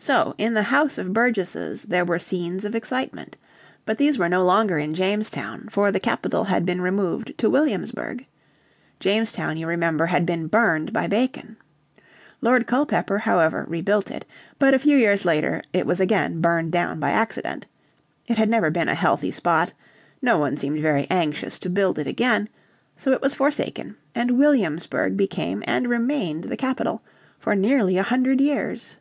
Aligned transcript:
So 0.00 0.32
in 0.38 0.54
the 0.54 0.62
House 0.62 0.96
of 0.96 1.12
Burgesses 1.12 1.82
there 1.82 2.04
were 2.04 2.20
scenes 2.20 2.64
of 2.64 2.76
excitement. 2.76 3.36
But 3.84 3.98
these 3.98 4.16
were 4.16 4.28
no 4.28 4.44
longer 4.44 4.78
in 4.78 4.94
Jamestown, 4.94 5.66
for 5.70 5.90
the 5.90 5.98
capital 5.98 6.44
had 6.44 6.64
been 6.64 6.80
removed 6.80 7.36
to 7.38 7.50
Williamsburg. 7.50 8.24
Jamestown, 9.00 9.56
you 9.56 9.66
remember, 9.66 10.06
had 10.06 10.24
been 10.24 10.46
burned 10.46 10.92
by 10.92 11.08
Bacon. 11.08 11.56
Lord 12.40 12.68
Culpeper 12.68 13.18
however 13.18 13.66
rebuilt 13.68 14.08
it. 14.12 14.24
But 14.60 14.72
a 14.72 14.78
few 14.78 14.96
years 14.96 15.24
later 15.24 15.64
it 15.72 15.84
was 15.84 15.98
again 15.98 16.40
burned 16.40 16.70
down 16.70 17.00
by 17.00 17.10
accident. 17.10 17.66
It 18.28 18.38
had 18.38 18.48
never 18.48 18.70
been 18.70 18.88
a 18.88 18.94
healthy 18.94 19.32
spot; 19.32 19.72
no 20.22 20.38
one 20.38 20.56
seemed 20.56 20.78
very 20.78 21.08
anxious 21.10 21.58
to 21.58 21.68
build 21.68 21.98
it 21.98 22.06
again, 22.06 22.48
so 22.96 23.10
it 23.10 23.20
was 23.20 23.34
forsaken, 23.34 23.96
and 24.14 24.38
Williamsburg 24.38 25.16
became 25.16 25.64
and 25.66 25.88
remained 25.88 26.44
the 26.44 26.56
capital 26.56 27.02
for 27.36 27.56
nearly 27.56 27.98
a 27.98 28.04
hundred 28.04 28.40
years. 28.40 28.98